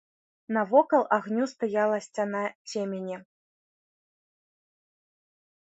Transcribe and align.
Навокал 0.55 1.03
агню 1.17 1.43
стаяла 1.53 1.99
сцяна 2.07 2.41
цемені. 2.73 3.17